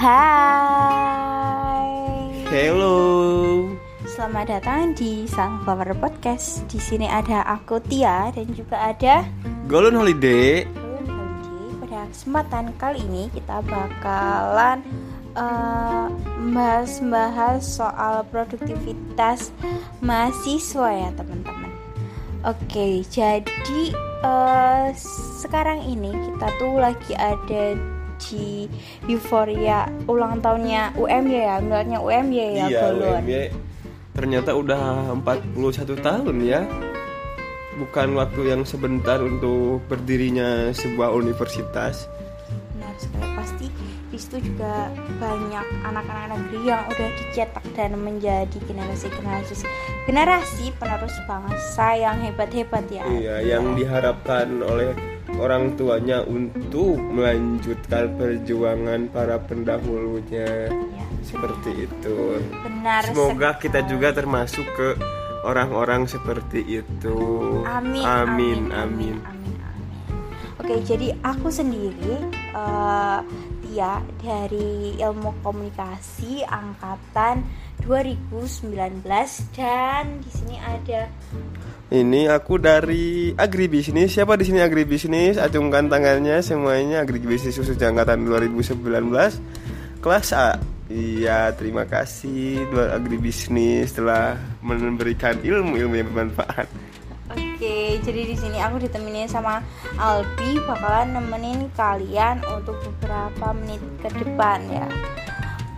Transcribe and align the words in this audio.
Hai. 0.00 1.84
Hello. 2.48 3.68
Selamat 4.08 4.48
datang 4.48 4.96
di 4.96 5.28
Sunflower 5.28 5.92
Podcast. 6.00 6.64
Di 6.72 6.80
sini 6.80 7.04
ada 7.04 7.44
aku 7.44 7.76
Tia 7.84 8.32
dan 8.32 8.48
juga 8.56 8.80
ada 8.80 9.28
Golden 9.68 10.00
Holiday. 10.00 10.64
Golden 10.72 11.04
Holiday. 11.04 11.84
Pada 11.84 12.08
kesempatan 12.16 12.72
kali 12.80 13.04
ini 13.12 13.28
kita 13.28 13.60
bakalan 13.60 14.80
uh, 15.36 16.08
bahas-bahas 16.48 17.60
soal 17.60 18.24
produktivitas 18.32 19.52
mahasiswa 20.00 20.96
ya 20.96 21.12
teman-teman. 21.12 21.76
Oke, 22.48 23.04
jadi 23.12 23.92
uh, 24.24 24.96
sekarang 25.44 25.84
ini 25.84 26.08
kita 26.08 26.48
tuh 26.56 26.80
lagi 26.80 27.12
ada 27.20 27.76
di 28.20 28.68
euforia 29.08 29.88
ulang 30.04 30.44
tahunnya 30.44 30.94
UMY 31.00 31.34
ya, 31.34 31.56
enggaknya 31.58 31.98
UMY 31.98 32.36
ya, 32.36 32.66
iya, 32.68 32.80
Golon. 32.84 33.24
UMY 33.24 33.70
ternyata 34.20 34.52
udah 34.52 35.16
41 35.16 35.96
tahun 36.04 36.36
ya. 36.44 36.68
Bukan 37.80 38.12
waktu 38.12 38.52
yang 38.52 38.62
sebentar 38.68 39.16
untuk 39.24 39.80
berdirinya 39.88 40.68
sebuah 40.76 41.16
universitas. 41.16 42.04
Benar 42.76 42.92
sekali 43.00 43.28
pasti 43.32 43.66
di 44.10 44.18
situ 44.20 44.52
juga 44.52 44.92
banyak 45.16 45.64
anak-anak 45.86 46.36
negeri 46.36 46.60
yang 46.68 46.82
udah 46.92 47.08
dicetak 47.16 47.64
dan 47.72 47.96
menjadi 47.96 48.58
generasi 48.68 49.08
generasi 49.08 49.64
generasi 50.04 50.74
penerus 50.76 51.16
bangsa 51.24 51.96
yang 51.96 52.20
hebat-hebat 52.20 52.84
ya. 52.92 53.06
Iya, 53.08 53.56
yang 53.56 53.72
diharapkan 53.78 54.60
oleh 54.60 54.92
orang 55.40 55.74
tuanya 55.74 56.20
untuk 56.22 57.00
melanjutkan 57.00 58.12
perjuangan 58.14 59.08
para 59.08 59.40
pendahulunya. 59.40 60.68
Ya, 60.68 61.04
Seperti 61.24 61.88
itu. 61.88 62.16
benar. 62.60 63.08
Semoga 63.08 63.56
sekali. 63.56 63.62
kita 63.68 63.80
juga 63.88 64.08
termasuk 64.12 64.66
ke 64.76 64.88
orang-orang 65.42 66.04
seperti 66.04 66.84
itu. 66.84 67.18
Amin, 67.64 68.04
Amin, 68.04 68.04
amin, 68.04 68.60
amin. 68.70 69.16
amin, 69.24 69.56
amin. 69.64 69.88
Oke, 70.60 70.74
jadi 70.84 71.16
aku 71.24 71.48
sendiri 71.48 72.14
eh 72.52 73.20
Tia 73.70 74.02
dari 74.18 74.98
Ilmu 74.98 75.46
Komunikasi 75.46 76.42
angkatan 76.42 77.46
2019 77.86 79.06
dan 79.54 80.18
di 80.18 80.30
sini 80.34 80.58
ada 80.58 81.06
Ini 81.90 82.30
aku 82.30 82.62
dari 82.62 83.34
agribisnis. 83.34 84.14
Siapa 84.14 84.38
di 84.38 84.46
sini 84.46 84.62
agribisnis? 84.62 85.34
Acungkan 85.42 85.90
tangannya 85.90 86.38
semuanya 86.38 87.02
agribisnis 87.02 87.58
khusus 87.58 87.74
angkatan 87.82 88.22
2019 88.30 88.78
kelas 89.98 90.30
A. 90.30 90.54
Iya, 90.86 91.50
terima 91.58 91.90
kasih 91.90 92.62
dua 92.70 92.94
agribisnis 92.94 93.90
telah 93.90 94.38
memberikan 94.62 95.34
ilmu-ilmu 95.42 95.98
yang 95.98 96.06
bermanfaat. 96.14 96.70
Oke, 97.30 97.98
jadi 98.06 98.22
di 98.22 98.38
sini 98.38 98.62
aku 98.62 98.86
ditemenin 98.86 99.26
sama 99.26 99.58
Albi 99.98 100.62
bakalan 100.70 101.18
nemenin 101.18 101.74
kalian 101.74 102.38
untuk 102.54 102.78
beberapa 102.86 103.50
menit 103.50 103.82
ke 103.98 104.14
depan 104.14 104.62
ya. 104.70 104.86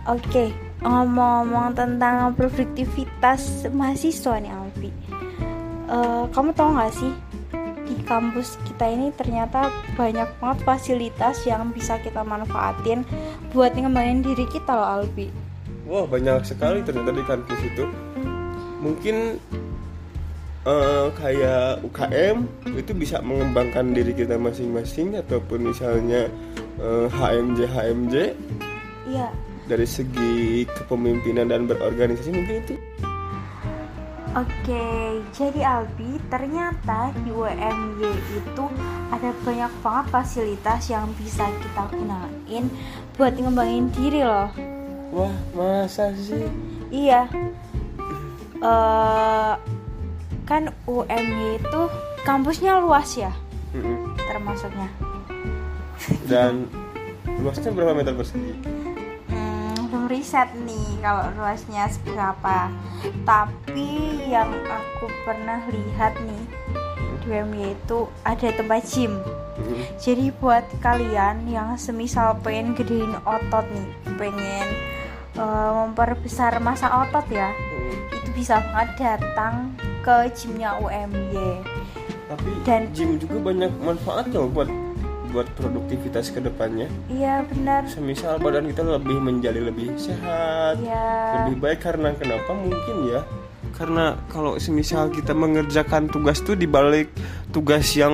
Oke, 0.05 0.53
ngomong-ngomong 0.85 1.73
tentang 1.73 2.37
produktivitas 2.37 3.65
mahasiswa 3.73 4.37
nih 4.37 4.53
Albi. 4.53 5.12
Eh, 5.93 6.25
kamu 6.33 6.57
tahu 6.57 6.73
nggak 6.73 6.93
sih 6.97 7.13
di 7.85 7.95
kampus 8.09 8.57
kita 8.65 8.89
ini 8.89 9.13
ternyata 9.13 9.69
banyak 9.93 10.25
banget 10.41 10.59
fasilitas 10.65 11.45
yang 11.45 11.69
bisa 11.69 12.01
kita 12.01 12.25
manfaatin 12.25 13.05
buat 13.53 13.77
ngembangin 13.77 14.25
diri 14.25 14.49
kita 14.49 14.73
loh 14.73 14.89
Albi. 15.03 15.29
Wah, 15.85 16.09
banyak 16.09 16.41
sekali 16.49 16.81
ternyata 16.81 17.13
di 17.13 17.21
kampus 17.21 17.59
itu. 17.61 17.85
Mungkin 18.81 19.37
eh, 20.65 21.05
kayak 21.13 21.85
UKM 21.85 22.37
itu 22.73 22.91
bisa 22.97 23.21
mengembangkan 23.21 23.93
diri 23.93 24.17
kita 24.17 24.33
masing-masing 24.41 25.13
ataupun 25.21 25.69
misalnya 25.69 26.25
eh, 26.81 27.05
HMJ 27.13 27.59
HMJ 27.69 28.15
Iya, 29.13 29.29
dari 29.67 29.85
segi 29.85 30.65
kepemimpinan 30.65 31.51
dan 31.51 31.67
berorganisasi 31.69 32.31
mungkin 32.33 32.55
itu 32.65 32.75
Oke, 34.33 34.85
jadi 35.29 35.61
Albi, 35.61 36.17
ternyata 36.25 37.13
di 37.21 37.29
UMY 37.29 38.01
itu 38.33 38.65
ada 39.13 39.29
banyak 39.45 39.69
banget 39.79 40.05
fasilitas 40.09 40.89
yang 40.89 41.05
bisa 41.13 41.45
kita 41.53 41.85
gunain 41.93 42.65
buat 43.13 43.29
ngembangin 43.31 43.93
diri 43.93 44.25
loh. 44.25 44.49
wah 45.13 45.29
masa 45.53 46.09
sih 46.17 46.49
Iya, 46.89 47.29
eh 48.57 49.53
kan 50.43 50.63
UMY 50.83 51.61
itu 51.61 51.81
kampusnya 52.23 52.81
luas 52.81 53.13
ya, 53.13 53.29
Mm-mm. 53.71 54.17
termasuknya. 54.17 54.89
dan 56.25 56.65
luasnya 57.37 57.69
berapa 57.69 57.93
meter 57.93 58.11
persegi 58.11 58.57
belum 60.03 60.19
riset 60.19 60.51
nih 60.67 60.99
kalau 60.99 61.31
luasnya 61.39 61.87
seberapa. 61.87 62.67
Tapi 63.23 63.87
yang 64.27 64.51
aku 64.67 65.07
pernah 65.23 65.63
lihat 65.71 66.19
nih 66.19 66.43
di 67.23 67.31
UMY 67.31 67.71
itu 67.71 68.11
ada 68.27 68.51
tempat 68.51 68.83
gym. 68.83 69.15
Mm-mm. 69.55 69.79
Jadi 69.95 70.27
buat 70.43 70.67
kalian 70.83 71.47
yang 71.47 71.79
semisal 71.79 72.35
pengen 72.43 72.75
gedein 72.75 73.15
otot 73.23 73.63
nih, 73.71 73.87
pengen 74.19 74.67
eh, 75.39 75.71
memperbesar 75.71 76.59
masa 76.59 77.07
otot 77.07 77.23
ya, 77.31 77.47
Mm. 77.47 77.95
itu 78.11 78.29
bisa 78.35 78.59
banget 78.59 78.89
datang 78.99 79.71
ke 80.03 80.27
gymnya 80.35 80.75
UMY. 80.83 81.63
tapi 82.23 82.49
Dan- 82.65 82.91
gym 82.91 83.15
juga 83.15 83.39
banyak 83.39 83.71
manfaatnya 83.79 84.41
loh 84.41 84.51
buat 84.51 84.67
buat 85.33 85.49
produktivitas 85.51 86.29
ke 86.29 86.39
depannya 86.39 86.85
Iya 87.09 87.41
benar. 87.43 87.89
semisal 87.89 88.37
badan 88.37 88.69
kita 88.69 88.85
lebih 88.85 89.17
menjadi 89.17 89.59
lebih 89.59 89.97
sehat 89.97 90.77
Iya. 90.77 91.09
lebih 91.43 91.57
baik 91.59 91.79
karena 91.81 92.13
kenapa 92.13 92.53
mungkin 92.53 93.09
ya 93.09 93.21
karena 93.73 94.21
kalau 94.29 94.55
semisal 94.55 95.09
kita 95.09 95.33
mengerjakan 95.33 96.05
tugas 96.05 96.37
tuh 96.39 96.53
di 96.53 96.69
balik 96.69 97.09
tugas 97.49 97.89
yang 97.91 98.13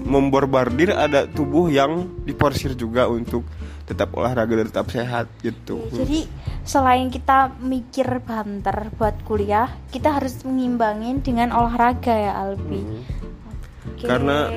memborbardir 0.00 0.90
ada 0.90 1.26
tubuh 1.26 1.66
yang 1.66 2.06
diporsir 2.22 2.72
juga 2.72 3.06
untuk 3.06 3.42
tetap 3.84 4.14
olahraga 4.14 4.54
dan 4.54 4.66
tetap 4.70 4.86
sehat 4.88 5.26
gitu 5.42 5.82
Ya, 5.90 6.06
Jadi 6.06 6.30
selain 6.62 7.10
kita 7.10 7.50
mikir 7.58 8.06
banter 8.22 8.94
buat 8.94 9.18
kuliah, 9.26 9.66
kita 9.90 10.14
harus 10.14 10.38
mengimbangin 10.46 11.18
dengan 11.18 11.50
olahraga 11.50 12.14
ya 12.14 12.32
Albi. 12.38 12.78
Hmm. 12.78 13.02
Karena 14.00 14.48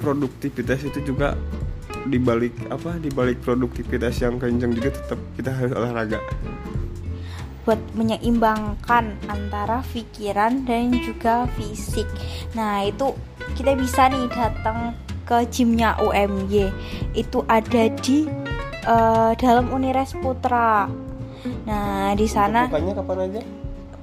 produktivitas 0.00 0.84
itu 0.84 1.00
juga 1.02 1.34
dibalik 2.08 2.54
apa 2.72 2.96
dibalik 2.96 3.42
produktivitas 3.44 4.22
yang 4.24 4.40
kencang 4.40 4.72
juga 4.72 4.90
tetap 4.96 5.18
kita 5.36 5.50
harus 5.52 5.72
olahraga 5.76 6.20
buat 7.68 7.76
menyeimbangkan 7.92 9.28
antara 9.28 9.84
pikiran 9.92 10.64
dan 10.64 10.88
juga 11.04 11.44
fisik. 11.52 12.08
Nah, 12.56 12.80
itu 12.88 13.12
kita 13.60 13.76
bisa 13.76 14.08
nih 14.08 14.24
datang 14.32 14.96
ke 15.28 15.44
gymnya 15.52 15.92
UMY. 16.00 16.72
Itu 17.12 17.44
ada 17.44 17.92
di 18.00 18.24
eh, 18.88 19.32
dalam 19.36 19.68
Unires 19.68 20.16
Putra. 20.16 20.88
Nah, 21.68 22.16
di 22.16 22.24
sana 22.24 22.72
bukannya 22.72 22.94
kapan 22.96 23.18
aja 23.28 23.40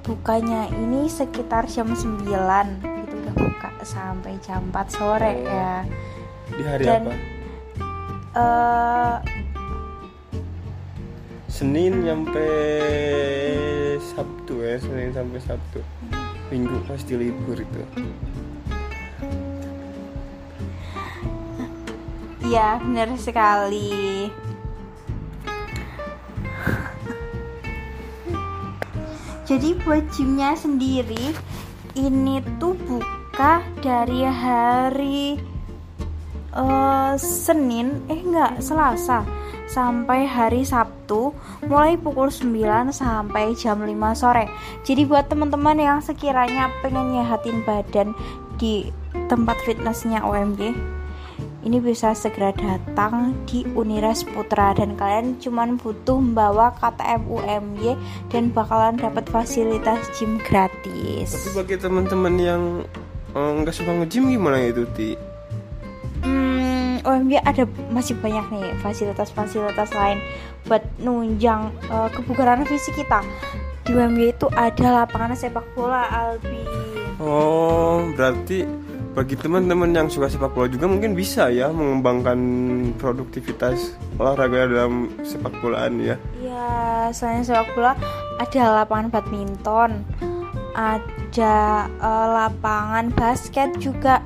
bukanya 0.06 0.70
ini 0.70 1.10
sekitar 1.10 1.66
jam 1.66 1.90
9 1.90 2.22
itu 2.22 2.22
udah 2.22 2.78
buka 2.78 2.95
sampai 3.86 4.34
jam 4.42 4.66
4 4.74 4.90
sore 4.90 5.32
ya. 5.46 5.86
di 6.50 6.62
hari 6.62 6.82
Dan- 6.82 7.06
apa 7.06 7.14
Eh 8.36 9.16
Senin 11.48 12.04
sampai 12.04 12.52
Sabtu 13.96 14.60
ya 14.60 14.76
Senin 14.76 15.08
sampai 15.10 15.40
Sabtu 15.40 15.80
Minggu 16.52 16.76
pasti 16.84 17.14
libur 17.14 17.56
itu 17.56 17.80
Iya, 22.46 22.78
benar 22.78 23.10
sekali. 23.18 24.30
Jadi 29.46 29.74
buat 29.82 30.06
gymnya 30.14 30.54
sendiri 30.54 31.34
ini 31.94 32.38
tuh 32.62 32.78
buka 33.36 33.60
dari 33.84 34.24
hari 34.24 35.36
eh, 36.56 37.12
Senin, 37.20 38.00
eh 38.08 38.16
enggak, 38.24 38.64
Selasa 38.64 39.28
sampai 39.68 40.24
hari 40.24 40.64
Sabtu 40.64 41.36
mulai 41.68 42.00
pukul 42.00 42.32
9 42.32 42.96
sampai 42.96 43.52
jam 43.52 43.84
5 43.84 43.92
sore. 44.16 44.48
Jadi 44.88 45.04
buat 45.04 45.28
teman-teman 45.28 45.76
yang 45.76 46.00
sekiranya 46.00 46.72
pengen 46.80 47.12
nyehatin 47.12 47.60
badan 47.68 48.16
di 48.56 48.88
tempat 49.28 49.60
fitnessnya 49.68 50.24
OMG 50.24 50.72
ini 51.66 51.82
bisa 51.82 52.16
segera 52.16 52.56
datang 52.56 53.34
di 53.44 53.68
Uniras 53.76 54.24
Putra 54.24 54.72
dan 54.72 54.96
kalian 54.96 55.36
cuman 55.42 55.76
butuh 55.76 56.22
membawa 56.22 56.72
KTM 56.78 57.26
UMY 57.28 58.00
dan 58.32 58.48
bakalan 58.54 58.96
dapat 58.96 59.28
fasilitas 59.28 60.08
gym 60.16 60.40
gratis. 60.40 61.36
Tapi 61.36 61.50
bagi 61.52 61.76
teman-teman 61.76 62.34
yang 62.40 62.62
nggak 63.36 63.74
suka 63.76 63.92
nge-gym 63.92 64.32
gimana 64.32 64.64
itu 64.64 64.88
Ti? 64.96 65.10
Hmm, 66.24 67.04
UMY 67.04 67.36
ada 67.44 67.68
masih 67.92 68.16
banyak 68.18 68.48
nih 68.48 68.66
fasilitas-fasilitas 68.80 69.92
lain 69.92 70.18
buat 70.64 70.82
nunjang 70.98 71.70
eh, 71.92 72.08
kebugaran 72.16 72.64
fisik 72.64 72.96
kita. 72.96 73.20
Di 73.84 73.94
UMY 73.94 74.34
itu 74.34 74.48
ada 74.56 75.04
lapangan 75.04 75.36
sepak 75.36 75.62
bola 75.76 76.08
Albi. 76.08 76.64
Oh, 77.22 78.08
berarti 78.12 78.66
bagi 79.16 79.32
teman-teman 79.32 79.96
yang 79.96 80.08
suka 80.12 80.28
sepak 80.28 80.52
bola 80.52 80.68
juga 80.68 80.84
mungkin 80.84 81.16
bisa 81.16 81.48
ya 81.48 81.72
mengembangkan 81.72 82.36
produktivitas 83.00 83.96
olahraga 84.20 84.68
dalam 84.68 85.08
sepak 85.24 85.56
bolaan 85.64 85.96
ya. 86.04 86.16
Iya, 86.36 86.68
selain 87.16 87.40
sepak 87.40 87.72
bola 87.72 87.96
ada 88.36 88.84
lapangan 88.84 89.08
badminton, 89.08 90.04
ada 90.76 91.15
uh, 91.44 92.26
lapangan 92.32 93.12
basket 93.12 93.76
juga. 93.76 94.22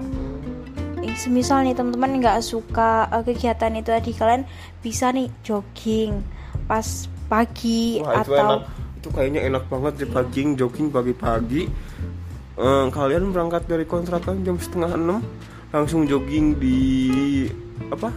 Semisal 1.18 1.66
nih 1.66 1.74
teman-teman 1.74 2.22
nggak 2.22 2.38
suka 2.44 3.10
uh, 3.10 3.24
kegiatan 3.26 3.74
itu 3.74 3.90
tadi 3.90 4.14
kalian 4.14 4.46
bisa 4.78 5.10
nih 5.10 5.26
jogging 5.42 6.22
pas 6.70 7.10
pagi 7.26 7.98
Wah, 7.98 8.22
itu 8.22 8.30
atau 8.30 8.34
enak. 8.38 8.60
Itu 9.00 9.08
kayaknya 9.10 9.40
enak 9.48 9.64
banget 9.66 9.92
di 9.96 10.06
jogging, 10.06 10.48
jogging 10.54 10.86
pagi-pagi 10.92 11.62
eh, 12.60 12.86
kalian 12.92 13.32
berangkat 13.32 13.64
dari 13.64 13.84
kontrakan 13.88 14.44
jam 14.44 14.60
setengah 14.60 14.92
enam 14.92 15.20
langsung 15.70 16.04
jogging 16.04 16.58
di 16.60 16.80
apa 17.88 18.10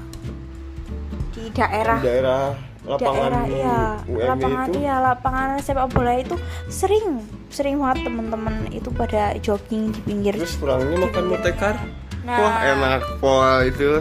di 1.34 1.44
daerah 1.54 1.98
di 2.02 2.06
daerah 2.06 2.44
lapangan 2.84 3.32
daerah 3.32 3.46
iya. 3.48 3.82
UMY 4.04 4.28
lapangan 4.28 4.66
itu? 4.68 4.78
Iya 4.84 4.96
lapangan 5.00 5.48
sepak 5.64 5.88
bola 5.96 6.14
itu 6.20 6.36
sering 6.68 7.24
sering 7.48 7.80
banget 7.80 8.12
teman-teman 8.12 8.56
itu 8.76 8.90
pada 8.92 9.38
jogging 9.40 9.96
di 9.96 10.00
pinggir 10.04 10.34
terus 10.36 10.60
pulangnya 10.60 10.98
makan 11.08 11.26
motekar 11.32 11.76
Nah. 12.24 12.40
wah 12.40 12.56
enak 12.64 13.02
pol 13.20 13.68
itu. 13.68 14.00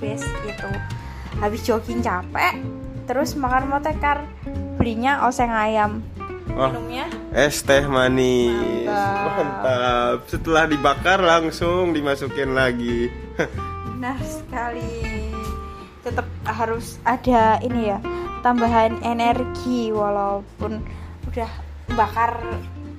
Best 0.00 0.28
itu 0.48 0.70
habis 1.36 1.60
jogging 1.64 2.00
capek 2.00 2.56
terus 3.04 3.36
makan 3.36 3.68
motekar 3.68 4.24
belinya 4.80 5.28
oseng 5.28 5.52
ayam. 5.52 6.00
Wah 6.56 6.72
minumnya? 6.72 7.04
es 7.36 7.60
teh 7.60 7.84
manis. 7.84 8.88
Mantap. 8.88 9.36
mantap. 9.36 10.18
Setelah 10.24 10.64
dibakar 10.64 11.20
langsung 11.20 11.92
dimasukin 11.92 12.56
lagi. 12.56 13.12
Benar 13.96 14.16
sekali 14.24 15.36
tetap 16.06 16.26
harus 16.46 17.02
ada 17.02 17.58
ini 17.66 17.90
ya 17.90 17.98
tambahan 18.46 18.94
energi 19.02 19.90
walaupun 19.90 20.78
udah 21.26 21.50
bakar 21.98 22.38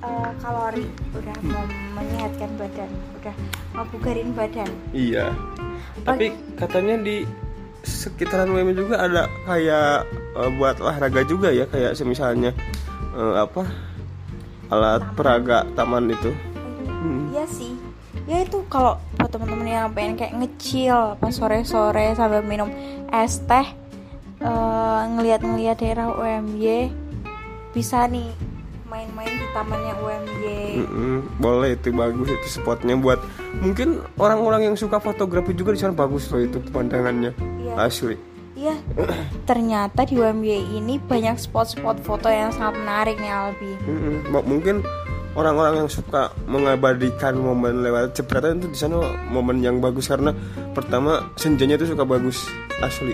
eh, 0.04 0.32
kalori 0.44 0.84
udah 1.16 1.36
mau 1.48 1.64
menyehatkan 1.96 2.52
badan 2.60 2.92
udah 3.16 3.36
mau 3.72 3.88
bugarin 3.96 4.36
badan. 4.36 4.68
Iya. 4.92 5.32
Tapi 6.04 6.36
katanya 6.60 7.00
di 7.00 7.24
sekitaran 7.88 8.52
WM 8.52 8.76
juga 8.76 9.08
ada 9.08 9.32
kayak 9.48 10.04
eh, 10.36 10.50
buat 10.60 10.84
olahraga 10.84 11.24
juga 11.24 11.48
ya 11.56 11.64
kayak 11.64 11.96
semisalnya 11.96 12.52
eh, 13.16 13.36
apa 13.40 13.64
alat 14.68 15.00
peraga 15.16 15.64
taman 15.80 16.12
itu. 16.12 16.36
Hmm. 16.84 17.32
iya 17.32 17.48
sih. 17.48 17.72
Ya 18.28 18.44
itu 18.44 18.60
kalau 18.68 19.00
buat 19.28 19.44
teman-teman 19.44 19.68
yang 19.68 19.92
pengen 19.92 20.16
kayak 20.16 20.40
ngecil 20.40 21.20
pas 21.20 21.36
sore-sore 21.36 22.16
sambil 22.16 22.40
minum 22.48 22.72
es 23.12 23.44
teh 23.44 23.68
eh, 24.40 25.02
ngelihat-ngelihat 25.04 25.84
daerah 25.84 26.16
UMY 26.16 26.88
bisa 27.76 28.08
nih 28.08 28.32
main-main 28.88 29.28
di 29.28 29.48
tamannya 29.52 30.00
UMY 30.00 30.60
Mm-mm, 30.80 31.44
boleh 31.44 31.76
itu 31.76 31.92
bagus 31.92 32.40
itu 32.40 32.48
spotnya 32.56 32.96
buat 32.96 33.20
mungkin 33.60 34.00
orang-orang 34.16 34.72
yang 34.72 34.76
suka 34.80 34.96
fotografi 34.96 35.52
juga 35.52 35.76
di 35.76 35.84
sana 35.84 35.92
bagus 35.92 36.32
loh 36.32 36.40
itu 36.40 36.64
pemandangannya 36.64 37.36
Iya. 37.60 37.76
asli 37.84 38.16
Iya, 38.58 38.74
ternyata 39.46 40.08
di 40.08 40.18
UMY 40.18 40.82
ini 40.82 40.98
banyak 40.98 41.38
spot-spot 41.38 42.02
foto 42.02 42.26
yang 42.26 42.50
sangat 42.50 42.74
menarik 42.82 43.22
nih 43.22 43.30
Albi. 43.30 43.70
Mm-mm. 43.86 44.34
Mungkin 44.34 44.82
orang-orang 45.38 45.86
yang 45.86 45.90
suka 45.90 46.34
mengabadikan 46.50 47.38
momen 47.38 47.86
lewat 47.86 48.12
jepretan 48.12 48.58
itu 48.58 48.68
di 48.68 48.78
sana 48.78 48.98
momen 49.30 49.62
yang 49.62 49.78
bagus 49.78 50.10
karena 50.10 50.34
pertama 50.74 51.30
senjanya 51.38 51.78
itu 51.78 51.88
suka 51.88 52.04
bagus 52.04 52.50
asli 52.82 53.14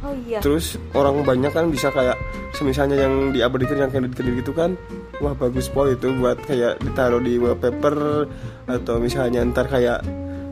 Oh 0.00 0.16
iya. 0.16 0.40
terus 0.40 0.80
orang 0.90 1.20
banyak 1.22 1.52
kan 1.52 1.68
bisa 1.68 1.92
kayak 1.92 2.16
semisalnya 2.50 2.96
yang 2.98 3.30
diabadikan 3.30 3.76
yang 3.78 3.92
kredit-kredit 3.92 4.40
gitu 4.40 4.50
kan 4.50 4.72
wah 5.20 5.36
bagus 5.36 5.68
pol 5.68 5.86
itu 5.86 6.08
buat 6.16 6.40
kayak 6.40 6.80
ditaruh 6.80 7.20
di 7.20 7.36
wallpaper 7.36 8.24
atau 8.64 8.96
misalnya 8.96 9.44
ntar 9.44 9.68
kayak 9.68 10.00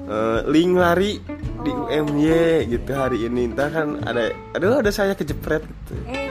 eh, 0.05 0.41
link 0.47 0.77
lari 0.77 1.17
di 1.59 1.73
Oh. 1.75 1.91
UMY 1.91 2.71
gitu 2.71 2.93
hari 2.93 3.25
ini 3.25 3.51
ntar 3.51 3.73
kan 3.73 3.99
ada 4.05 4.31
aduh 4.53 4.79
ada 4.79 4.93
saya 4.93 5.13
kejepret 5.13 5.65
gitu 5.65 5.93
Eh, 6.07 6.28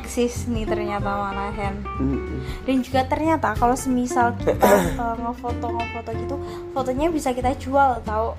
eksis 0.00 0.50
nih 0.50 0.66
ternyata 0.66 1.06
malahan. 1.06 1.74
Dan 2.66 2.82
juga 2.82 3.06
ternyata 3.06 3.54
kalau 3.54 3.78
semisal 3.78 4.34
kita 4.38 4.66
eh, 4.98 5.16
ngefoto 5.22 5.66
ngefoto 5.70 6.10
gitu, 6.18 6.36
fotonya 6.74 7.08
bisa 7.10 7.30
kita 7.30 7.54
jual 7.56 8.02
tahu 8.02 8.34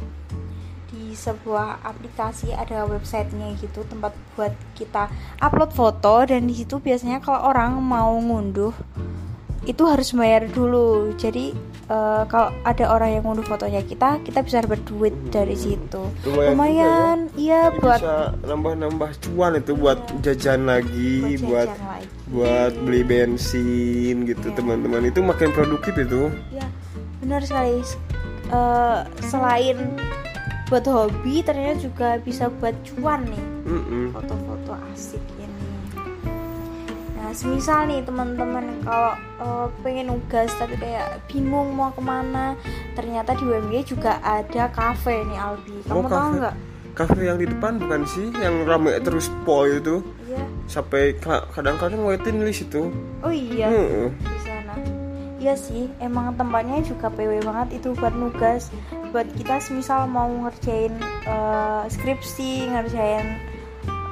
di 0.92 1.12
sebuah 1.16 1.84
aplikasi 1.84 2.56
ada 2.56 2.88
websitenya 2.88 3.56
gitu 3.60 3.84
tempat 3.88 4.12
buat 4.36 4.52
kita 4.76 5.08
upload 5.40 5.72
foto. 5.72 6.28
Dan 6.28 6.48
di 6.48 6.56
situ 6.60 6.84
biasanya 6.84 7.24
kalau 7.24 7.48
orang 7.48 7.80
mau 7.80 8.16
ngunduh 8.20 8.76
itu 9.66 9.84
harus 9.84 10.10
bayar 10.12 10.46
dulu. 10.48 11.14
Jadi 11.14 11.52
eh, 11.86 12.24
kalau 12.26 12.50
ada 12.62 12.86
orang 12.88 13.10
yang 13.12 13.24
ngunduh 13.24 13.44
fotonya 13.44 13.82
kita 13.82 14.22
kita 14.22 14.40
bisa 14.42 14.62
dapat 14.62 14.82
duit 14.86 15.14
dari 15.30 15.54
situ. 15.54 16.10
Lumayan 16.22 16.22
juga 16.24 16.50
lumayan 16.50 17.18
iya 17.36 17.62
Ini 17.68 17.78
buat 17.78 18.00
bisa 18.00 18.16
nambah-nambah 18.42 19.12
cuan 19.22 19.52
itu 19.56 19.72
buat 19.74 20.00
jajan 20.22 20.62
lagi 20.66 21.38
buat 21.42 21.68
jajan 21.68 21.82
lagi. 21.84 22.08
buat 22.28 22.74
beli 22.80 23.02
bensin 23.04 24.16
gitu 24.24 24.48
Iya. 24.48 24.56
teman-teman. 24.56 25.02
Itu 25.04 25.20
makin 25.20 25.50
produktif 25.52 25.94
itu. 25.96 26.30
Ya 26.50 26.66
benar 27.20 27.42
sekali. 27.42 27.82
Eh, 28.46 29.00
selain 29.22 29.78
buat 30.66 30.86
hobi 30.86 31.42
ternyata 31.42 31.78
juga 31.80 32.18
bisa 32.18 32.50
buat 32.50 32.74
cuan 32.86 33.26
nih. 33.26 33.44
Mm-mm. 33.66 34.14
foto-foto 34.14 34.78
asik 34.94 35.18
semisal 37.36 37.84
nih 37.84 38.00
teman-teman 38.02 38.64
kalau 38.82 39.12
eh, 39.38 39.66
pengen 39.82 40.10
nugas 40.10 40.50
tapi 40.56 40.74
kayak 40.76 41.06
bingung 41.26 41.70
mau 41.70 41.90
ke 41.90 42.02
mana 42.02 42.56
ternyata 42.94 43.34
di 43.34 43.44
UMY 43.44 43.84
juga 43.84 44.18
ada 44.20 44.68
cafe 44.70 45.22
nih 45.22 45.38
Albi 45.38 45.76
kamu 45.84 46.00
Oh, 46.00 46.08
tahu 46.08 46.30
nggak? 46.40 46.56
Kafe 46.96 47.20
yang 47.22 47.36
di 47.36 47.44
depan 47.46 47.76
bukan 47.76 48.08
sih? 48.08 48.32
Yang 48.34 48.56
rame 48.64 48.96
terus 49.00 49.28
pol 49.44 49.68
itu? 49.70 50.00
Iya. 50.26 50.40
Sampai 50.66 51.12
ka- 51.14 51.44
kadang-kadang 51.52 52.00
waiting 52.02 52.40
list 52.40 52.64
itu. 52.64 52.88
Oh 53.20 53.28
iya. 53.30 53.68
Heeh. 53.68 54.08
di 54.16 54.40
sana. 54.40 54.74
Iya 55.36 55.54
sih 55.54 55.92
emang 56.00 56.32
tempatnya 56.34 56.80
juga 56.82 57.12
PW 57.12 57.44
banget 57.44 57.84
itu 57.84 57.92
buat 57.94 58.16
nugas. 58.16 58.72
Buat 59.12 59.28
kita 59.36 59.60
semisal 59.60 60.08
mau 60.08 60.24
ngerjain 60.42 60.96
eh, 61.28 61.84
skripsi 61.86 62.72
ngerjain 62.72 63.44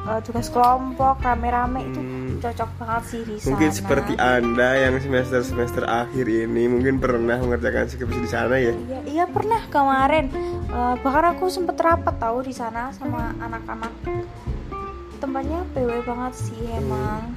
eh, 0.03 0.19
tugas 0.22 0.48
kelompok 0.48 1.19
rame-rame 1.19 1.79
itu 1.83 2.00
Hmm. 2.00 2.39
cocok 2.39 2.69
banget 2.75 3.03
sih 3.07 3.22
di 3.24 3.36
sana. 3.39 3.48
mungkin 3.50 3.72
seperti 3.72 4.13
anda 4.15 4.69
yang 4.75 5.00
semester 5.00 5.39
semester 5.41 5.83
akhir 5.83 6.25
ini 6.27 6.67
mungkin 6.67 7.00
pernah 7.00 7.39
mengerjakan 7.39 7.88
skripsi 7.88 8.19
di 8.19 8.27
sana 8.27 8.55
ya? 8.57 8.74
Iya 8.74 9.00
iya 9.07 9.25
pernah 9.25 9.63
kemarin. 9.67 10.27
Eh, 10.65 10.95
bahkan 11.00 11.31
aku 11.31 11.48
sempet 11.48 11.77
rapat 11.77 12.15
tahu 12.17 12.41
di 12.41 12.51
sana 12.51 12.91
sama 12.91 13.31
anak-anak. 13.38 13.93
Tempatnya 15.17 15.63
PW 15.72 16.03
banget 16.03 16.33
sih 16.36 16.60
emang. 16.69 17.31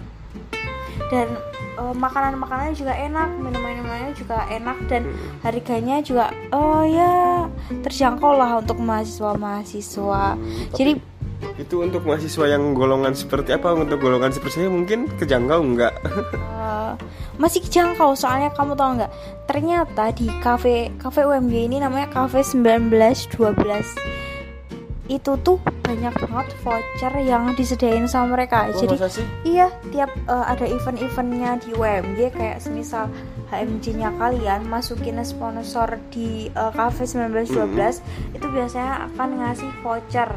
Dan 1.07 1.29
eh, 1.77 1.95
makanan-makanannya 1.95 2.75
juga 2.75 2.91
enak 2.91 3.29
minum-minumannya 3.37 4.11
juga 4.11 4.43
enak 4.49 4.91
dan 4.91 5.07
harganya 5.41 6.01
juga 6.01 6.25
oh 6.51 6.83
ya 6.83 7.47
terjangkau 7.85 8.33
lah 8.33 8.59
untuk 8.59 8.81
mahasiswa-mahasiswa. 8.81 10.35
Jadi 10.73 10.93
itu 11.57 11.85
untuk 11.85 12.05
mahasiswa 12.05 12.47
yang 12.49 12.73
golongan 12.73 13.13
seperti 13.13 13.57
apa 13.57 13.73
untuk 13.77 14.01
golongan 14.01 14.33
seperti 14.33 14.65
saya 14.65 14.73
mungkin 14.73 15.09
kejangkau 15.21 15.61
enggak 15.61 15.93
eh, 16.37 16.93
masih 17.37 17.61
kejangkau 17.65 18.17
soalnya 18.17 18.53
kamu 18.53 18.73
tahu 18.77 18.91
nggak 19.01 19.13
ternyata 19.49 20.05
di 20.17 20.27
cafe 20.41 20.93
cafe 21.01 21.25
UMY 21.25 21.69
ini 21.69 21.77
namanya 21.81 22.09
cafe 22.13 22.41
1912 22.41 24.27
itu 25.07 25.39
tuh 25.47 25.59
banyak 25.87 26.15
banget 26.19 26.49
voucher 26.67 27.15
yang 27.23 27.55
disediain 27.55 28.11
sama 28.11 28.35
mereka. 28.35 28.67
Oh, 28.75 28.75
Jadi? 28.75 29.23
Iya, 29.47 29.71
tiap 29.95 30.11
eh, 30.11 30.45
ada 30.51 30.67
event-eventnya 30.67 31.63
di 31.63 31.71
UMG 31.79 32.35
kayak 32.35 32.59
semisal 32.59 33.07
HMJ-nya 33.55 34.11
kalian 34.19 34.67
masukin 34.67 35.23
sponsor 35.23 36.03
di 36.11 36.51
eh, 36.51 36.73
Cafe 36.75 37.07
1912 37.07 38.03
itu 38.35 38.47
biasanya 38.51 39.07
akan 39.15 39.29
ngasih 39.39 39.71
voucher. 39.87 40.31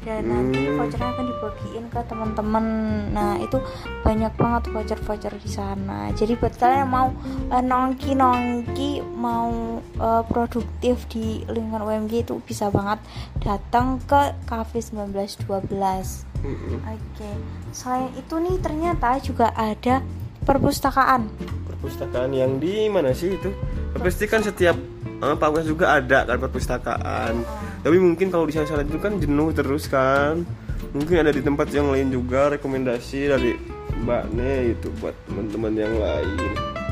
Dan 0.00 0.22
nanti 0.26 0.64
Hmm. 0.64 0.80
vouchernya 0.80 1.12
akan 1.12 1.26
dibagiin 1.28 1.84
ke 1.88 2.00
teman-teman. 2.08 2.64
Nah, 3.12 3.36
itu 3.36 3.60
banyak 4.00 4.32
banget 4.32 4.62
voucher-voucher 4.68 5.34
di 5.36 5.44
sana. 5.46 6.08
Jadi 6.10 6.34
buat 6.34 6.56
kalian 6.56 6.80
yang 6.80 6.92
mau 6.92 7.08
eh, 7.50 7.60
nongki-nongki, 7.60 8.90
mau 9.12 9.76
eh, 10.00 10.22
produktif 10.24 11.04
di 11.06 11.44
lingkungan 11.44 11.84
UMG 11.84 12.24
itu 12.24 12.40
bisa 12.40 12.68
banget 12.68 12.96
datang 13.38 14.00
ke 14.00 14.32
Cafe 14.44 14.80
1912. 14.80 16.24
Mm-mm. 16.40 16.80
Oke, 16.80 17.30
selain 17.70 18.08
itu 18.16 18.34
nih 18.34 18.56
ternyata 18.58 19.20
juga 19.20 19.52
ada 19.52 20.00
perpustakaan. 20.40 21.28
Perpustakaan 21.68 22.32
yang 22.32 22.56
di 22.56 22.88
mana 22.88 23.12
sih 23.12 23.36
itu? 23.36 23.52
Pasti 23.92 24.24
kan 24.24 24.40
setiap 24.40 24.80
eh, 25.20 25.36
fakultas 25.36 25.68
juga 25.68 25.92
ada 25.92 26.24
kan 26.24 26.40
perpustakaan. 26.40 27.34
Tapi 27.80 27.96
mungkin 27.96 28.28
kalau 28.28 28.44
di 28.44 28.52
sana 28.52 28.84
itu 28.84 29.00
kan 29.00 29.16
jenuh 29.16 29.50
terus 29.50 29.88
kan. 29.88 30.44
Mungkin 30.90 31.16
ada 31.22 31.30
di 31.30 31.40
tempat 31.40 31.70
yang 31.70 31.88
lain 31.88 32.10
juga 32.10 32.50
rekomendasi 32.50 33.20
dari 33.30 33.52
Mbak 34.00 34.24
Ne 34.32 34.74
itu 34.74 34.88
buat 34.98 35.12
teman-teman 35.28 35.72
yang 35.76 35.92
lain. 35.92 36.28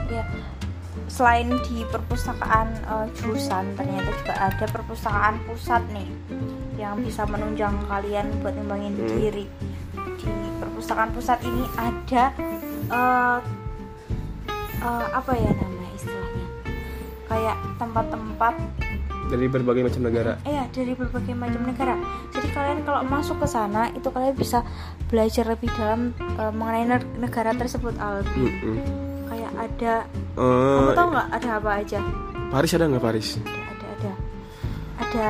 Ya, 0.08 0.24
selain 1.08 1.52
di 1.66 1.84
perpustakaan 1.88 2.68
eh, 2.78 3.06
jurusan, 3.16 3.64
ternyata 3.74 4.10
juga 4.12 4.34
ada 4.38 4.64
perpustakaan 4.64 5.40
pusat 5.44 5.82
nih 5.92 6.08
yang 6.78 7.00
bisa 7.02 7.26
menunjang 7.26 7.74
kalian 7.90 8.28
buat 8.40 8.54
ngembangin 8.54 8.94
Hmm. 8.96 9.08
diri. 9.18 9.44
Di 10.16 10.30
perpustakaan 10.60 11.10
pusat 11.12 11.42
ini 11.42 11.64
ada 11.74 12.24
eh, 12.88 13.38
eh, 14.78 15.06
apa 15.10 15.32
ya 15.34 15.50
namanya 15.52 15.90
istilahnya? 15.92 16.46
Kayak 17.26 17.56
tempat-tempat 17.76 18.54
Dari 19.28 19.44
berbagai 19.46 19.82
macam 19.82 20.02
negara. 20.02 20.32
Iya 20.42 20.64
dari 20.68 20.92
berbagai 20.92 21.32
macam 21.32 21.60
negara. 21.62 21.94
Jadi 22.30 22.48
kalian 22.48 22.80
kalau 22.82 23.04
masuk 23.04 23.36
ke 23.36 23.46
sana 23.46 23.88
itu 23.90 24.08
kalian 24.08 24.32
bisa 24.32 24.64
belajar 25.06 25.44
lebih 25.46 25.68
dalam 25.74 26.10
eh, 26.16 26.48
mengenai 26.50 26.84
ne- 26.86 27.12
negara 27.18 27.52
tersebut 27.52 27.92
Albi. 27.94 28.32
Mm-mm. 28.42 28.76
Kayak 29.26 29.52
ada, 29.54 29.94
Eh, 30.34 30.76
kamu 30.78 30.92
tahu 30.94 31.08
nggak 31.10 31.28
ada 31.30 31.50
apa 31.54 31.70
aja? 31.76 32.00
Paris 32.48 32.72
ada 32.72 32.84
nggak 32.86 33.04
Paris? 33.04 33.28
Ada 33.36 33.52
ada 33.68 33.86
ada. 33.86 34.12
Ada 34.98 35.28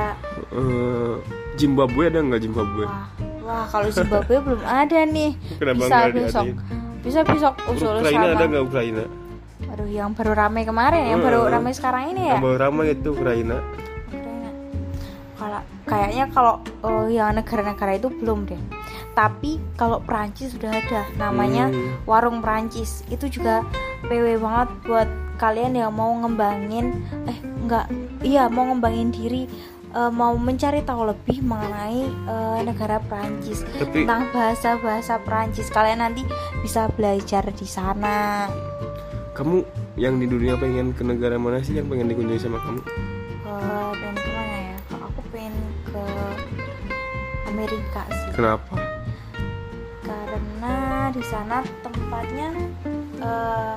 Eh, 0.49 1.15
Zimbabwe 1.55 2.07
ada 2.07 2.21
nggak 2.21 2.41
Zimbabwe? 2.41 2.87
wah 2.87 3.07
wah 3.43 3.65
kalau 3.67 3.91
Zimbabwe 3.91 4.39
belum 4.47 4.63
ada 4.63 5.01
nih. 5.05 5.31
Kenapa 5.57 5.79
bisa 5.81 5.97
besok. 6.09 6.45
diadain? 6.47 6.57
Bisa 6.99 7.21
besok 7.23 7.55
usul 7.67 7.95
Ukraina 7.97 8.27
ada 8.29 8.37
sama. 8.37 8.47
nggak 8.49 8.65
Ukraina? 8.65 9.05
Aduh 9.69 9.87
yang 9.87 10.11
baru 10.13 10.33
rame 10.33 10.63
kemarin, 10.63 11.03
yang 11.09 11.21
baru 11.21 11.41
Eh, 11.43 11.51
rame 11.51 11.71
sekarang 11.73 12.13
ini 12.13 12.23
ya. 12.27 12.37
Yang 12.37 12.45
baru 12.45 12.57
ramai 12.61 12.87
itu. 12.93 13.09
Ukraina. 13.11 13.59
Kayaknya 15.89 16.25
kalau 16.31 16.55
eh, 16.85 17.17
yang 17.17 17.35
negara-negara 17.35 17.97
itu 17.97 18.13
belum 18.13 18.45
deh. 18.45 18.61
Tapi 19.13 19.59
kalau 19.75 19.99
Perancis 19.99 20.55
sudah 20.55 20.71
ada 20.71 21.03
namanya 21.17 21.67
Hmm. 21.67 21.97
warung 22.05 22.39
Perancis. 22.39 23.03
Itu 23.09 23.27
juga 23.27 23.65
PW 24.05 24.39
banget 24.39 24.69
buat 24.85 25.09
kalian 25.39 25.73
yang 25.73 25.91
mau 25.91 26.13
ngembangin 26.15 26.99
eh 27.25 27.39
enggak 27.59 27.87
iya 28.21 28.47
mau 28.47 28.67
ngembangin 28.67 29.09
diri 29.09 29.47
eh, 29.89 30.11
mau 30.13 30.35
mencari 30.35 30.83
tahu 30.83 31.09
lebih 31.09 31.41
mengenai 31.41 32.05
eh, 32.05 32.59
negara 32.63 32.99
Perancis 33.01 33.65
Tapi- 33.65 34.05
tentang 34.05 34.29
bahasa-bahasa 34.31 35.19
Perancis. 35.19 35.67
Kalian 35.69 35.99
nanti 36.01 36.23
bisa 36.61 36.87
belajar 36.89 37.49
di 37.49 37.67
sana. 37.67 38.47
Kamu 39.33 39.63
yang 39.95 40.19
di 40.19 40.27
dunia 40.27 40.55
pengen 40.55 40.91
ke 40.93 41.03
negara 41.03 41.39
mana 41.39 41.59
sih 41.59 41.75
yang 41.75 41.87
pengen 41.87 42.07
dikunjungi 42.07 42.39
sama 42.41 42.59
kamu? 42.61 42.83
Amerika 47.59 48.07
sih. 48.07 48.31
Kenapa? 48.33 48.75
karena 50.01 50.75
di 51.11 51.23
sana 51.23 51.57
tempatnya 51.81 52.49
eh, 53.19 53.75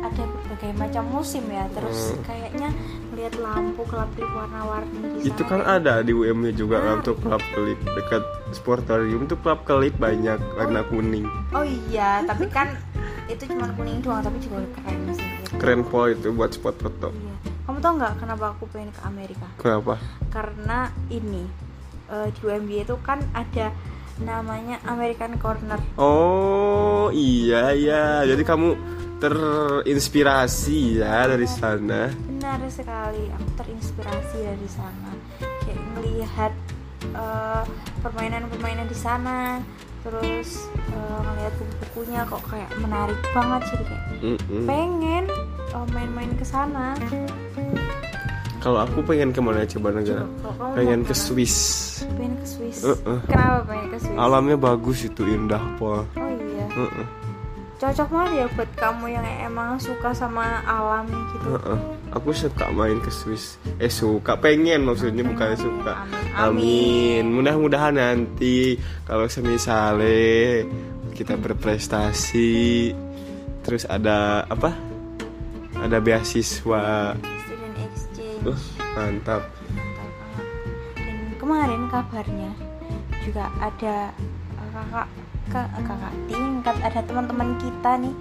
ada 0.00 0.22
berbagai 0.24 0.72
macam 0.74 1.04
musim 1.10 1.44
ya 1.46 1.66
terus 1.70 2.14
Hmm. 2.14 2.24
kayaknya 2.24 2.68
lihat 3.12 3.34
lampu 3.36 3.82
kelap-kelip 3.84 4.30
warna-warni 4.30 5.20
Itu 5.20 5.42
kan 5.42 5.60
ada 5.60 6.00
di 6.00 6.10
UM-nya 6.10 6.52
juga 6.52 6.78
Ah. 6.78 6.82
kan 6.86 6.94
untuk 7.02 7.18
klub 7.18 7.42
kelip 7.52 7.78
dekat 7.84 8.22
sportarium 8.50 9.26
itu 9.26 9.36
klub 9.36 9.60
kelip 9.62 9.94
banyak 9.96 10.38
warna 10.54 10.80
kuning. 10.84 11.26
oh 11.52 11.66
iya 11.90 12.22
tapi 12.22 12.46
kan 12.46 12.70
itu 13.26 13.44
cuma 13.44 13.68
kuning 13.72 13.98
doang 14.00 14.22
tapi 14.22 14.38
juga 14.38 14.62
keren 14.72 14.98
sih 15.10 15.26
gitu. 15.42 15.58
Keren 15.58 15.80
pol 15.82 16.06
itu 16.10 16.30
buat 16.30 16.50
spot 16.50 16.76
foto. 16.78 17.08
iya 17.12 17.34
kamu 17.64 17.78
tau 17.78 17.92
nggak 17.94 18.12
kenapa 18.16 18.44
aku 18.50 18.64
pengen 18.68 18.88
ke 18.88 19.02
Amerika 19.02 19.46
Kenapa? 19.56 20.00
karena 20.28 20.78
ini 21.08 21.44
eh, 22.08 22.28
di 22.32 22.40
UMB 22.42 22.70
itu 22.84 22.96
kan 23.04 23.20
ada 23.32 23.72
namanya 24.18 24.82
American 24.82 25.38
Corner 25.38 25.78
Oh 25.94 27.06
iya 27.14 27.70
iya. 27.70 28.26
Jadi 28.26 28.42
kamu 28.42 28.68
terinspirasi 29.18 31.02
ya 31.02 31.26
dari 31.26 31.46
sana. 31.46 32.10
Benar 32.10 32.62
sekali, 32.70 33.30
aku 33.30 33.48
terinspirasi 33.58 34.38
dari 34.42 34.68
sana. 34.70 35.10
Kayak 35.62 35.82
ngelihat 35.94 36.52
eh, 37.14 37.62
permainan-permainan 38.02 38.86
di 38.86 38.98
sana, 38.98 39.62
terus 40.02 40.66
ngelihat 40.94 41.54
buku-bukunya 41.58 42.20
kok 42.26 42.42
kayak 42.46 42.70
menarik 42.78 43.18
banget 43.34 43.62
jadi 43.74 43.84
kayak 43.86 44.04
Mm-mm. 44.22 44.64
pengen 44.66 45.24
eh, 45.74 45.86
main-main 45.94 46.32
ke 46.34 46.46
sana. 46.46 46.94
Kalau 48.58 48.82
aku 48.82 48.98
pengen 49.06 49.30
ke 49.30 49.38
mana 49.38 49.62
coba 49.62 49.94
negara? 49.94 50.26
Coba, 50.42 50.74
Pengen 50.74 51.06
ke? 51.06 51.14
Swiss. 51.14 51.56
Pengen 52.18 52.34
ke 52.42 52.46
Swiss. 52.46 52.82
Uh-uh. 52.82 53.22
Kenapa 53.30 53.62
pengen 53.70 53.86
ke 53.94 53.98
Swiss? 54.02 54.18
Alamnya 54.18 54.56
bagus 54.58 54.98
itu 55.06 55.22
indah 55.24 55.62
pol. 55.78 56.02
Oh 56.02 56.26
iya, 56.26 56.66
Heeh. 56.74 57.06
cocok 57.78 58.10
banget 58.10 58.32
ya 58.34 58.46
buat 58.58 58.70
kamu 58.74 59.04
yang 59.14 59.22
emang 59.46 59.78
suka 59.78 60.10
sama 60.10 60.58
alam 60.66 61.06
gitu. 61.06 61.54
Heeh. 61.54 61.78
Aku 62.10 62.34
suka 62.34 62.66
main 62.74 62.98
ke 62.98 63.10
Swiss. 63.14 63.54
Eh 63.78 63.86
suka, 63.86 64.34
pengen 64.34 64.82
maksudnya 64.82 65.22
bukan 65.22 65.54
suka. 65.54 66.02
Amin. 66.34 66.34
Amin. 66.34 67.24
Mudah-mudahan 67.38 67.94
nanti 67.94 68.74
kalau 69.06 69.30
semisale 69.30 70.66
kita 71.14 71.38
berprestasi, 71.38 72.90
terus 73.62 73.86
ada 73.86 74.42
apa? 74.50 74.74
Ada 75.78 76.02
beasiswa. 76.02 77.14
Uh, 78.40 78.58
mantap. 78.94 79.42
Dan 80.94 81.16
kemarin 81.36 81.82
kabarnya 81.88 82.50
juga 83.22 83.50
ada 83.58 84.14
uh, 84.56 84.68
kakak 84.72 85.08
ka- 85.48 85.72
kakak 85.80 86.14
tingkat 86.26 86.76
ada 86.80 87.00
teman-teman 87.02 87.56
kita 87.58 87.90
nih 87.98 88.14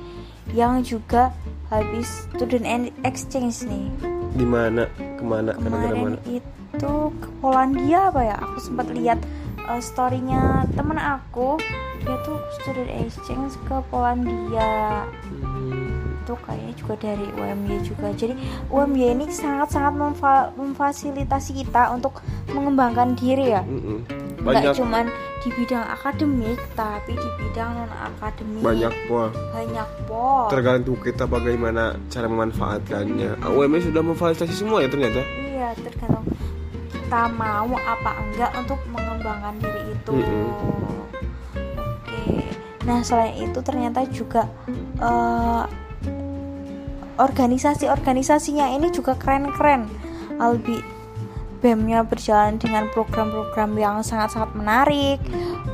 yang 0.51 0.79
juga 0.79 1.29
habis 1.67 2.25
student 2.31 2.65
exchange 3.03 3.67
nih 3.67 3.91
Di 4.33 4.47
mana? 4.47 4.87
Ke 5.19 5.23
mana? 5.23 5.51
Ke 5.53 5.67
negara 5.67 5.93
mana? 5.93 6.17
kemarin 6.17 6.41
itu 6.71 6.93
ke 7.11 7.27
Polandia 7.37 8.07
apa 8.07 8.21
ya 8.23 8.35
aku 8.37 8.57
sempat 8.59 8.87
lihat 8.89 9.19
uh, 9.65 9.79
storynya 9.79 10.63
temen 10.73 10.95
aku 10.95 11.59
dia 11.99 12.15
tuh 12.23 12.39
student 12.55 12.91
exchange 13.03 13.53
ke 13.67 13.75
Polandia 13.89 15.03
Hmm. 15.27 15.96
Itu 16.27 16.35
kayaknya 16.37 16.73
juga 16.75 16.93
dari 16.99 17.23
UMY 17.31 17.75
juga 17.81 18.11
jadi 18.11 18.35
UMY 18.67 19.15
ini 19.15 19.25
sangat-sangat 19.27 19.95
memfa- 19.95 20.51
memfasilitasi 20.53 21.55
kita 21.57 21.87
untuk 21.89 22.19
mengembangkan 22.49 23.15
diri 23.15 23.55
ya 23.55 23.63
Mm-mm. 23.63 24.03
nggak 24.37 24.43
Banyak 24.43 24.73
cuman 24.75 25.05
di 25.37 25.49
bidang 25.53 25.87
akademik 25.87 26.59
tapi 26.73 27.15
di 27.15 27.29
bidang 27.37 27.71
non 27.73 27.91
akademik 27.95 28.59
banyak 28.59 28.91
pol. 29.07 29.31
banyak 29.49 29.87
pol 30.03 30.51
Tergantung 30.51 30.99
kita 30.99 31.23
bagaimana 31.23 31.95
cara 32.05 32.27
memanfaatkannya. 32.27 33.39
UMS 33.47 33.87
sudah 33.87 34.03
memfasilitasi 34.03 34.53
semua 34.53 34.83
ya 34.83 34.91
ternyata. 34.91 35.23
iya 35.47 35.71
tergantung 35.77 36.27
kita 36.89 37.21
mau 37.31 37.71
apa 37.71 38.11
enggak 38.19 38.51
untuk 38.53 38.79
mengembangkan 38.89 39.55
diri 39.57 39.81
itu 39.89 40.11
Mm-mm. 40.11 40.47
oke 41.77 42.23
nah 42.83 42.99
selain 42.99 43.47
itu 43.47 43.59
ternyata 43.61 44.03
juga 44.07 44.43
eh, 44.99 45.63
organisasi-organisasinya 47.17 48.73
ini 48.77 48.93
juga 48.93 49.17
keren-keren. 49.17 49.89
Albi 50.37 50.97
BEM-nya 51.57 52.05
berjalan 52.05 52.61
dengan 52.61 52.85
program-program 52.93 53.73
yang 53.81 53.95
sangat-sangat 54.05 54.53
menarik 54.53 55.17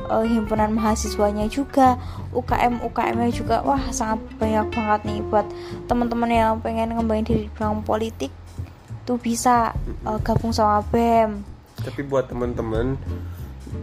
eh, 0.08 0.24
himpunan 0.24 0.72
mahasiswanya 0.72 1.44
juga 1.52 2.00
UKM 2.32 2.80
UKM-nya 2.80 3.30
juga 3.30 3.60
wah 3.60 3.80
sangat 3.92 4.24
banyak 4.40 4.66
banget 4.72 5.00
nih 5.04 5.20
buat 5.28 5.46
teman-teman 5.84 6.30
yang 6.32 6.52
pengen 6.64 6.96
ngembangin 6.96 7.24
diri 7.28 7.42
di 7.46 7.50
bidang 7.52 7.84
politik 7.84 8.32
tuh 9.04 9.20
bisa 9.20 9.76
eh, 10.08 10.18
gabung 10.24 10.56
sama 10.56 10.80
BEM. 10.88 11.44
Tapi 11.84 12.00
buat 12.08 12.32
teman-teman 12.32 12.96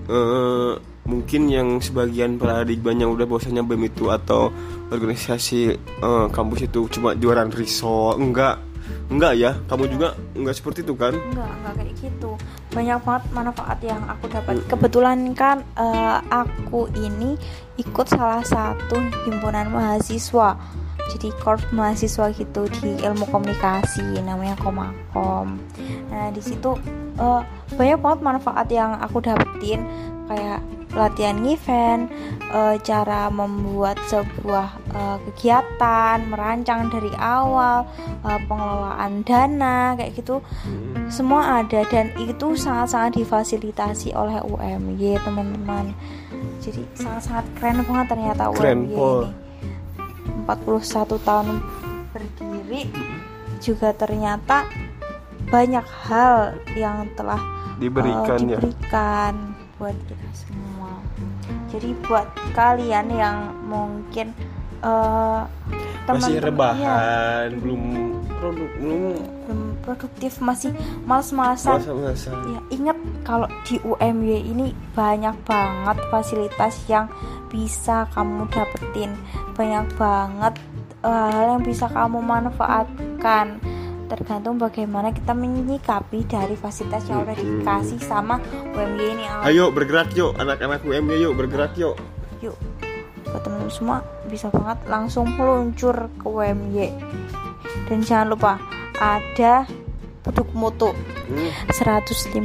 eh, 0.10 0.74
mungkin 1.06 1.42
yang 1.54 1.78
sebagian 1.78 2.42
paradigmanya 2.42 3.06
udah 3.06 3.30
bosannya 3.30 3.62
BEM 3.62 3.94
itu 3.94 4.10
atau 4.10 4.50
organisasi 4.92 5.60
eh, 5.80 6.28
kampus 6.30 6.68
itu 6.68 6.86
cuma 6.92 7.16
juaran 7.16 7.50
riso 7.50 8.14
enggak. 8.20 8.60
Enggak 9.08 9.34
ya? 9.40 9.52
Kamu 9.68 9.88
juga 9.92 10.16
enggak 10.36 10.56
seperti 10.56 10.84
itu 10.84 10.94
kan? 10.96 11.16
Enggak 11.16 11.52
enggak 11.64 11.74
kayak 11.80 11.94
gitu. 12.00 12.32
Banyak 12.72 13.00
banget 13.04 13.24
manfaat 13.32 13.80
yang 13.84 14.02
aku 14.08 14.26
dapat. 14.28 14.60
Kebetulan 14.68 15.18
kan 15.32 15.64
eh, 15.80 16.18
aku 16.28 16.92
ini 17.00 17.40
ikut 17.80 18.08
salah 18.08 18.44
satu 18.44 19.00
himpunan 19.28 19.72
mahasiswa. 19.72 20.60
Jadi 21.12 21.28
korps 21.44 21.68
mahasiswa 21.76 22.32
gitu 22.32 22.72
di 22.80 22.96
ilmu 23.04 23.28
komunikasi 23.28 24.24
namanya 24.24 24.56
Komakom. 24.64 25.60
Nah 26.08 26.32
di 26.32 26.40
situ 26.44 26.76
eh, 27.20 27.42
banyak 27.76 28.00
banget 28.00 28.20
manfaat 28.24 28.68
yang 28.72 28.96
aku 29.00 29.24
dapetin. 29.24 29.84
Kayak 30.32 30.64
latihan 30.92 31.40
event, 31.48 32.12
eh, 32.52 32.76
cara 32.84 33.32
membuat 33.32 33.96
sebuah 34.12 34.76
eh, 34.92 35.18
kegiatan, 35.32 36.20
merancang 36.28 36.92
dari 36.92 37.12
awal, 37.16 37.88
eh, 38.28 38.40
pengelolaan 38.46 39.24
dana 39.24 39.96
kayak 39.96 40.12
gitu. 40.20 40.44
Semua 41.08 41.64
ada 41.64 41.84
dan 41.88 42.12
itu 42.20 42.56
sangat-sangat 42.56 43.24
difasilitasi 43.24 44.12
oleh 44.16 44.44
UMY 44.44 45.20
teman-teman. 45.24 45.96
Jadi 46.60 46.86
sangat-sangat 46.94 47.46
keren 47.58 47.82
banget 47.88 48.06
ternyata 48.12 48.42
Keren, 48.54 48.80
UMY 48.86 48.96
Pol. 48.96 49.22
ini 49.26 49.52
41 50.46 51.18
tahun 51.22 51.48
berdiri 52.12 52.92
juga 53.62 53.94
ternyata 53.94 54.68
banyak 55.48 55.86
hal 56.08 56.58
yang 56.74 57.08
telah 57.14 57.40
diberikan 57.78 58.40
uh, 58.40 58.52
ya. 58.56 58.60
diberikan 58.60 59.34
buat 59.82 59.98
kita 60.06 60.30
semua. 60.38 60.94
Jadi 61.74 61.90
buat 62.06 62.30
kalian 62.54 63.10
yang 63.10 63.50
mungkin 63.66 64.30
uh, 64.86 65.50
masih 66.06 66.38
teman-teman- 66.38 66.38
iya, 66.38 66.42
rebahan 66.46 67.48
belum 67.58 67.82
produk 68.38 68.70
belum 68.78 69.02
belum 69.50 69.62
produktif 69.82 70.38
masih 70.38 70.70
males-malesan. 71.10 71.82
masa-masa 71.82 72.30
Ya, 72.46 72.60
ingat 72.70 72.98
kalau 73.26 73.50
di 73.66 73.82
UMY 73.82 74.54
ini 74.54 74.78
banyak 74.94 75.34
banget 75.50 75.98
fasilitas 76.14 76.78
yang 76.86 77.10
bisa 77.50 78.06
kamu 78.14 78.46
dapetin. 78.54 79.18
Banyak 79.58 79.98
banget 79.98 80.54
uh, 81.02 81.30
hal 81.34 81.58
yang 81.58 81.64
bisa 81.66 81.90
kamu 81.90 82.22
manfaatkan. 82.22 83.58
Tergantung 84.12 84.60
bagaimana 84.60 85.16
kita 85.16 85.32
menyikapi 85.32 86.28
dari 86.28 86.60
fasilitas 86.60 87.08
yang 87.08 87.24
udah 87.24 87.32
dikasih 87.32 87.96
sama 88.04 88.44
UMY 88.76 89.06
ini. 89.16 89.24
ayo 89.48 89.72
bergerak 89.72 90.12
yuk 90.20 90.36
anak-anak 90.36 90.84
UMY 90.84 91.24
yuk 91.24 91.40
bergerak 91.40 91.72
yuk. 91.80 91.96
Yuk, 92.44 92.60
buat 93.32 93.40
teman-teman 93.40 93.72
semua 93.72 94.04
bisa 94.28 94.52
banget 94.52 94.84
langsung 94.92 95.32
meluncur 95.40 96.12
ke 96.20 96.28
UMY. 96.28 96.92
Dan 97.88 98.04
jangan 98.04 98.36
lupa 98.36 98.60
ada 99.00 99.64
produk 100.28 100.48
mutu. 100.52 100.92
Hmm, 101.32 101.48
150.000 101.72 102.36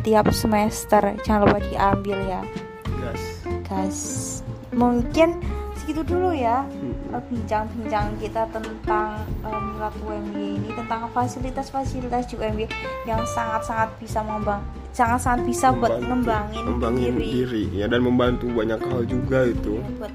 tiap 0.00 0.24
semester 0.32 1.20
jangan 1.20 1.44
lupa 1.44 1.60
diambil 1.68 2.16
ya. 2.24 2.40
Gas. 3.04 3.22
Guys 3.68 4.00
mungkin 4.74 5.38
segitu 5.78 6.02
dulu 6.02 6.34
ya. 6.34 6.66
Hmm. 6.66 6.93
Eh, 7.14 7.22
bincang-bincang 7.30 8.06
kita 8.18 8.42
tentang 8.50 9.22
eh, 9.46 9.60
Milat 9.70 9.94
UMY 10.02 10.58
ini 10.58 10.70
tentang 10.74 11.06
fasilitas-fasilitas 11.14 12.26
di 12.26 12.34
UMY 12.34 12.66
yang 13.06 13.22
sangat-sangat 13.22 13.94
bisa 14.02 14.20
membang 14.26 14.62
sangat-sangat 14.94 15.42
bisa 15.42 15.74
buat 15.74 15.98
ngembangin, 15.98 16.62
ngembangin 16.70 17.14
diri, 17.18 17.30
diri 17.34 17.64
ya 17.82 17.86
dan 17.90 18.06
membantu 18.06 18.46
banyak 18.54 18.78
hal 18.78 19.02
juga 19.06 19.46
itu 19.46 19.78
buat 19.98 20.12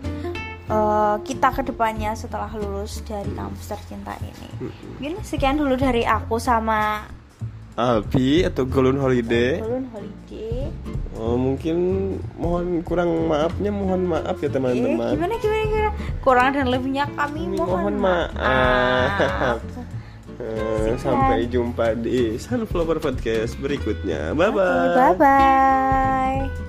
eh, 0.68 1.16
kita 1.24 1.50
ke 1.56 1.62
depannya 1.72 2.12
setelah 2.16 2.52
lulus 2.56 3.04
dari 3.08 3.32
kampus 3.34 3.66
tercinta 3.72 4.16
ini. 4.20 4.70
Mungkin 5.00 5.24
sekian 5.24 5.60
dulu 5.60 5.76
dari 5.80 6.04
aku 6.04 6.40
sama 6.40 7.08
Alpi 7.80 8.44
atau 8.44 8.68
Golden 8.68 9.00
Holiday 9.00 9.64
Balloon 9.64 9.88
Holiday. 9.96 10.68
Oh, 11.20 11.36
mungkin 11.36 11.78
mohon 12.34 12.80
kurang 12.82 13.28
maafnya 13.28 13.70
mohon 13.70 14.08
maaf 14.08 14.40
ya 14.40 14.48
Eh, 14.48 14.52
teman-teman 14.52 15.12
gimana 15.14 15.36
gimana 15.36 15.64
gimana? 15.68 15.90
Kurang 16.20 16.48
dan 16.56 16.68
lebihnya 16.68 17.06
kami 17.14 17.42
mohon, 17.54 17.68
mohon 17.68 17.96
maaf. 18.00 19.60
Eh, 20.40 20.96
Sekian. 20.96 20.96
sampai 21.04 21.52
jumpa 21.52 22.00
di 22.00 22.40
Sunflower 22.40 23.04
Podcast 23.04 23.60
berikutnya 23.60 24.32
bye 24.32 24.48
bye 24.48 24.96
Bye 24.96 25.16
bye. 25.20 26.69